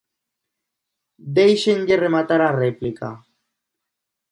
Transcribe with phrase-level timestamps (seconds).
[1.35, 3.13] Déixenlle rematar a réplica.